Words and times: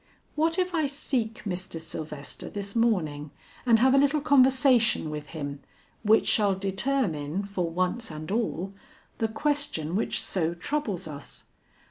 What 0.33 0.57
if 0.57 0.73
I 0.73 0.87
seek 0.87 1.43
Mr. 1.43 1.79
Sylvester 1.79 2.49
this 2.49 2.75
morning 2.75 3.29
and 3.67 3.77
have 3.77 3.93
a 3.93 3.99
little 3.99 4.19
conversation 4.19 5.11
with 5.11 5.27
him, 5.27 5.59
which 6.01 6.25
shall 6.27 6.55
determine, 6.55 7.43
for 7.45 7.69
once 7.69 8.09
and 8.09 8.31
all, 8.31 8.73
the 9.19 9.27
question 9.27 9.95
which 9.95 10.19
so 10.19 10.55
troubles 10.55 11.07
us? 11.07 11.45